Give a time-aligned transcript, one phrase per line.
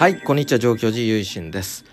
[0.00, 1.84] はい、こんにちは、上京寺ゆいしんです。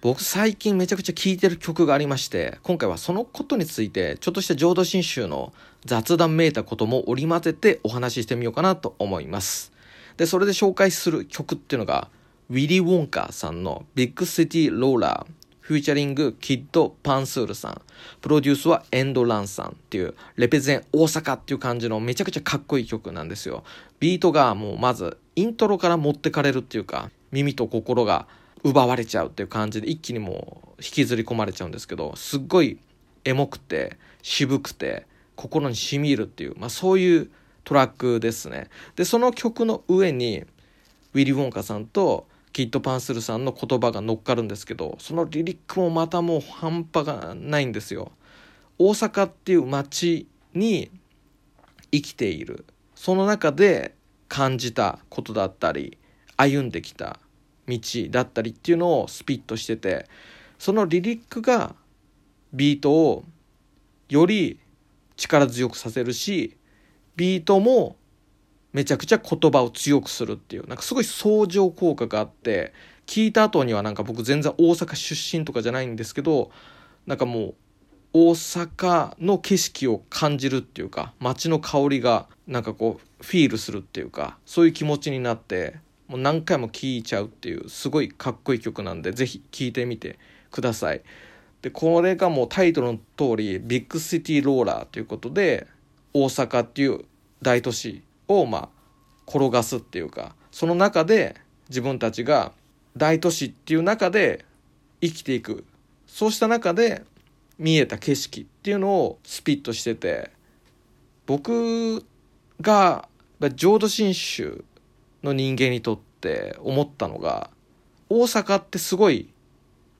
[0.00, 5.52] 僕最近めちゃくちゃ聴いてる曲がありまして、今回はそのことについて、ちょっとした浄土真宗の
[5.84, 9.72] 雑談めいたことも織り交ぜてお話ししてみようかなと思います。
[10.16, 12.08] で、それで紹介する曲っていうのが、
[12.48, 17.82] WILYWNKA さんの Big City Roller、featuring Kid Penseur さん、
[18.22, 23.64] プロデュースは endrun さんっていう、レペゼン大阪っていう感じのめちゃくちゃかっこいい曲なんですよ。
[24.00, 28.26] ビートがもうまずイントロから持ってかれるっていうか、耳と心が
[28.64, 32.78] 奪われちゃうっていう感じで一気にもう引きずり込まれちゃうんですけど、すっごい
[33.24, 37.30] エモくて渋くて心に染み入るっていう、まあそういう
[37.64, 38.68] トラックですね。
[38.96, 40.44] で、その曲の上に
[41.14, 48.10] ウィリー・ウォンカさんとキッド・パンスルさんの言葉が乗っかるんですけど、そのリリックもまたもう半端がないんですよ。
[48.78, 50.90] 大阪っていう街に
[51.92, 52.64] 生きている。
[52.94, 53.94] その中で
[54.28, 55.98] 感じたことだったり、
[56.38, 57.20] 歩んできた
[57.68, 57.78] 道
[58.10, 60.08] だったりっていうのをスピットしてて、
[60.58, 61.74] そのリリックが
[62.54, 63.24] ビートを
[64.08, 64.58] より
[65.16, 66.56] 力強くさせるし、
[67.16, 67.96] ビートも
[68.72, 72.72] めちゃくちゃ言葉を強くするっていう、なんかすごい相乗効果があって、
[73.06, 76.50] 聞いた後にはなんか僕全然大阪出身とかじゃないんですけど、
[77.06, 77.54] なんかもう
[78.12, 85.76] 大阪の景色を感じるっていうか、街の香りがなんかこうフィールするっていうか、そういう気持ちになって、
[86.08, 90.18] もう何回も聴いちゃうっていう、すごいかっこいい曲なんで、ぜひ聴いてみて
[90.50, 91.02] ください。
[91.62, 95.66] で、これがもうタイトルの通り、ビッグシティローラーということで、
[96.14, 97.04] 大阪っていう
[97.42, 98.68] 大都市をま
[99.26, 101.36] 転がすっていうかその中で
[101.68, 102.52] 自分たちが
[102.96, 104.44] 大都市っていう中で
[105.00, 105.64] 生きていく
[106.06, 107.04] そうした中で
[107.58, 110.30] 見えた景色っていうのをスピットしてて
[111.26, 112.04] 僕
[112.60, 113.08] が
[113.54, 114.64] 浄土真宗
[115.22, 117.50] の人間にとって思ったのが
[118.08, 119.28] 大阪ってすごい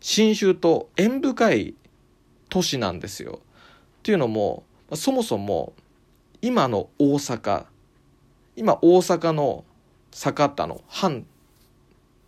[0.00, 1.75] 真宗と縁深い
[2.48, 3.41] 都市なんですよ。
[3.98, 5.75] っていうのもそもそも
[6.41, 7.66] 今の大阪
[8.56, 9.65] 今大阪の
[10.10, 11.22] 坂田の藩っ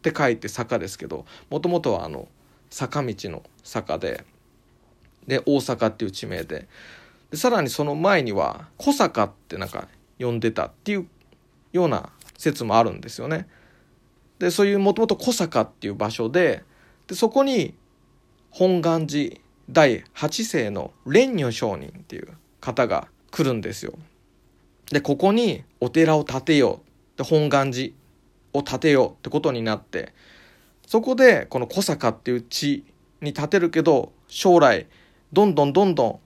[0.02, 2.28] て書いて坂ですけどもともとはあの
[2.70, 4.24] 坂道の坂で
[5.26, 6.68] で大阪っていう地名で
[7.30, 9.88] でさらにその前には小坂ってなんか
[10.18, 11.06] 呼んでたっていう
[11.72, 12.10] ような
[12.40, 13.46] 説もあるんですよね。
[14.38, 16.64] でそういうもともと小坂っていう場所で
[17.06, 17.74] でそこに
[18.50, 19.36] 本願寺
[19.68, 22.28] 第8世の蓮如上人っていう
[22.60, 23.92] 方が来るんですよ。
[24.90, 26.80] でここにお寺を建てよ
[27.14, 27.92] うで本願寺
[28.54, 30.14] を建てようってことになって
[30.86, 32.84] そこでこの小坂っていう地
[33.20, 34.86] に建てるけど将来
[35.32, 36.18] どんどんどんどん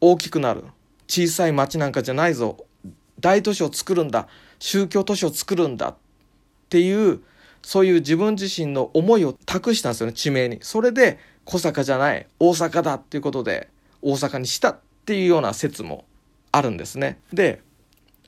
[0.00, 0.64] 大きくなる
[1.06, 2.56] 小さい町なんかじゃないぞ
[3.20, 5.96] 大都市を作るんだ宗教都市を作るんだっ
[6.68, 7.20] ていう
[7.62, 10.58] そういう自分自身の思いを託したんですよね地名に。
[10.62, 13.68] それで小坂じゃない大阪だっていうことで
[14.02, 16.04] 大阪にしたっていうような説も
[16.52, 17.18] あるんですね。
[17.32, 17.62] で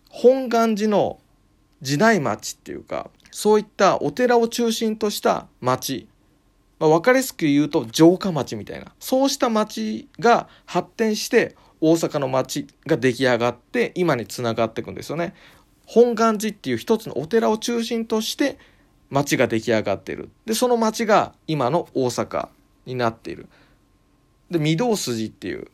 [0.09, 1.21] 本願寺の
[1.83, 6.09] 時代町っていうかそういったお寺を中心とした町、
[6.79, 8.93] まあ、分かりやすく言うと城下町みたいな。
[8.99, 15.35] そうした町が発展して大阪の町が出来上がって今につながっていくんですよね。
[15.93, 18.59] 本願寺っていう一つのお寺を中心として
[19.09, 20.31] 町が出来上がっている。
[20.47, 22.49] でその町が今の大阪
[22.87, 23.49] になっている。
[24.53, 25.67] で御堂筋っていう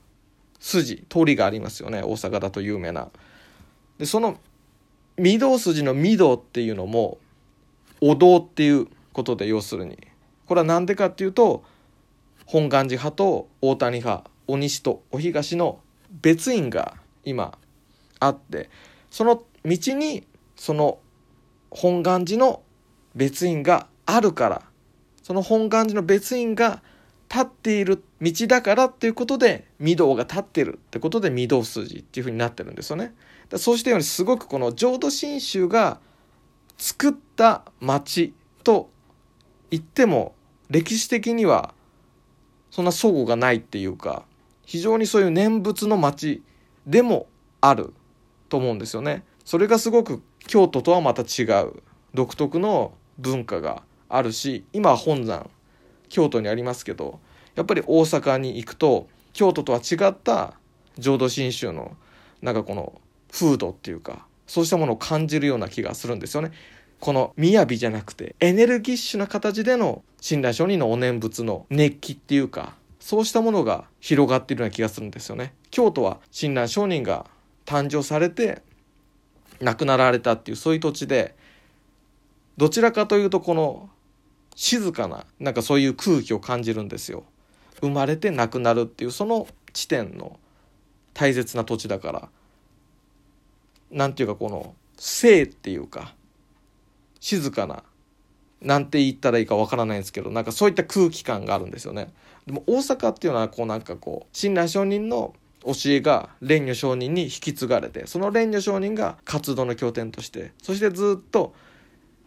[0.59, 3.11] 筋通りがありますよね大阪だと有名な。
[3.99, 4.39] でその
[5.19, 7.19] 御堂筋の御堂っていうのも
[8.01, 9.99] お堂っていうことで要するに
[10.47, 11.63] これは何でかっていうと
[12.47, 15.79] 本願寺派と大谷派お西とお東の
[16.23, 17.59] 別院が今
[18.19, 18.71] あって
[19.11, 20.99] その道にその
[21.71, 22.63] 本願寺の
[23.15, 24.63] 別院があるから
[25.23, 26.83] その本願寺の別院が
[27.29, 33.15] 立っている道だからっていうことで御堂が立ってるってことで御堂筋っていうふうになってるんですよね。
[33.57, 35.99] そうしたようにすごくこの浄土真宗が
[36.79, 38.91] 作った町と
[39.71, 40.35] 言っても
[40.71, 41.75] 歴史的には
[42.71, 44.25] そんな相互がないっていうか
[44.65, 46.43] 非常にそういう念仏の町
[46.87, 47.27] でも
[47.61, 47.93] ある
[48.49, 49.25] と思うんですよね。
[49.47, 51.83] それがすごく京都とはまた違う
[52.15, 55.49] 独特の文化があるし今は本山
[56.09, 57.21] 京都にありますけど
[57.55, 60.55] やっぱり大阪に行くと京都とは違った
[60.99, 61.97] 浄土真宗の
[62.43, 63.01] なんかこの
[63.31, 66.51] 風土っていうかそうしたものを感じるような気がするんですよね。
[66.99, 75.55] この雅じゃなくてエネルギッシュな形での親鸞上人のお念仏の熱気っていうかそうしたものが広がっているような気がするんですよね。
[75.71, 77.27] 京都は親鸞上人が
[77.65, 78.63] 誕生されて
[79.61, 81.35] 亡くなられたっていうそういう土地で
[82.57, 83.91] どちらかというとこの
[84.55, 87.25] 静かななんかそういう空気を感じるんですよ。
[87.81, 90.39] 生まれて亡くなるっていうその地点の
[91.13, 92.29] 大切な土地だから。
[93.91, 96.15] なんていうかこの生っていうか
[97.21, 97.83] 静かな
[98.61, 102.13] なんて言ったらいいかわからないんですけどなんかそういった空気感があるんですよね。
[102.47, 105.35] でも大阪っていうのはこうなんかこう親鸞上人の
[105.67, 111.55] 教えが蓮如上人に引き継がれてその蓮如上人が活動の拠点としてそしてずっと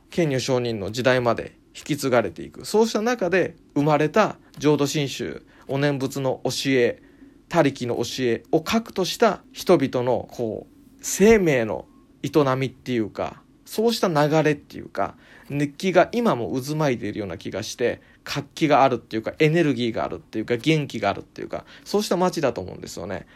[0.10, 2.66] 賢如上人の時代まで引き継がれていく。
[2.66, 7.02] そうした中で生まれた浄土真宗お念仏の教え
[7.48, 11.86] 他力の教えを核とした人々のこう生命の
[12.24, 15.14] 営みっていうかそうした流れっていうか
[15.48, 23.28] 熱気が今も渦巻いているような気がして活気があるっていうかエネルギーがあるっていうか元気があるっていうかそうした街だと思うんですよね。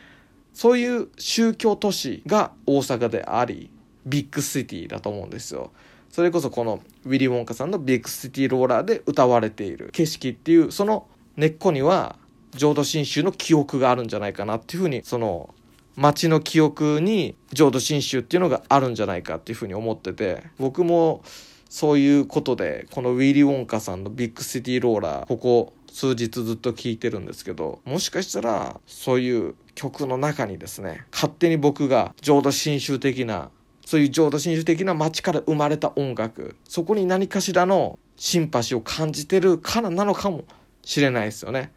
[0.52, 3.70] そういう宗教都市が大阪であり
[4.08, 5.72] ビッグシティだと思うんですよ。
[6.10, 11.06] それこそこのウィリー・ウォンカさんのビッグシティローラーで歌われている景色っていうその
[11.38, 12.16] 根っこには
[12.56, 15.54] 浄土真宗の記憶があるんじゃないかなっていうふうにその
[15.96, 21.24] 街の記憶に浄土真宗っていうのがあるんじゃないかっていうふうに思ってて僕も
[21.70, 33.50] そういうことでこのウィリー・ウォンカさんのビッグシティローラーここ数日ずっと聴いてるんですけどもしかしたらそういう曲の中にですね勝手に僕が浄土真宗的な
[33.86, 40.46] そういう浄土真宗的な街から生まれた音楽そこに何かしらのシンパシーを感じてるからなのかも
[40.84, 41.72] しれないですよね。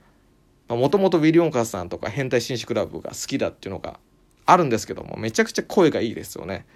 [0.69, 4.01] もともとウィリ・オンカーさんとか変態紳士クラブが好きだっていうのが
[4.47, 6.67] あるんですけどもめちゃくちゃ声がいいですよね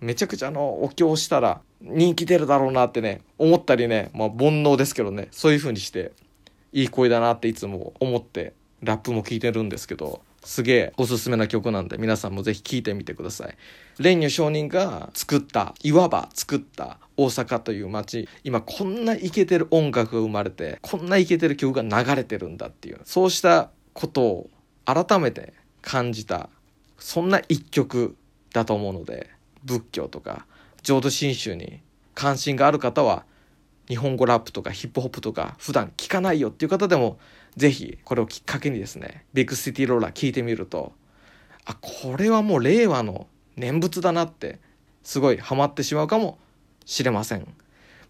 [0.00, 6.12] めちゃくちゃあのお経をしたら人気出るだろうなってね思ったりねまあ煩悩ですけどねそういう風にして
[6.72, 13.56] いい声だなっていつも思ってラップも聴いてるんですけどすげえおすすめな曲なんで皆さんもぜひ聴いてみてください。
[13.96, 24.50] 蓮如上人が作ったいわば作った大阪という街今こんなイケてる音楽が生まれてこんなイケてる曲が流れてるんだっていうそうしたことを
[24.84, 26.48] 改めて感じた
[26.98, 28.16] そんな一曲
[28.52, 29.30] だと思うので
[29.64, 30.46] 仏教とか
[30.82, 31.80] 浄土真宗に
[32.14, 33.24] 関心がある方は
[33.88, 37.18] 日本語ラップとかヒップホップとか普段聞かないよっていう方でも
[37.56, 40.92] ぜひこれをきっかけにですねビッグシティローラー聞いてみると
[41.64, 43.26] あこれはもう令和の
[43.56, 44.58] 念仏だなって
[45.02, 46.38] すごいハマってしまうかも
[46.84, 47.46] しれません。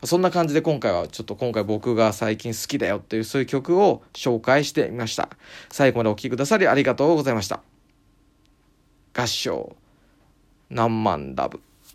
[0.04, 5.30] そんな感じで今回はちょっと今回僕が最近好きだよっていうそういう曲を紹介してみました。
[5.70, 7.75] 最後までお聴きくださりありがとうございました。
[9.16, 9.66] 合唱。
[10.68, 11.58] 何万ラブ。